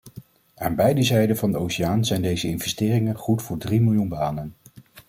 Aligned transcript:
Aan 0.55 0.75
beide 0.75 1.03
zijden 1.03 1.37
van 1.37 1.51
de 1.51 1.57
oceaan 1.57 2.05
zijn 2.05 2.21
deze 2.21 2.47
investeringen 2.47 3.15
goed 3.15 3.41
voor 3.43 3.57
drie 3.57 3.81
miljoen 3.81 4.09
banen. 4.09 4.55